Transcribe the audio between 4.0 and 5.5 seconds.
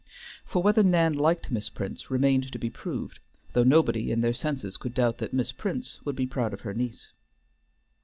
in their senses could doubt that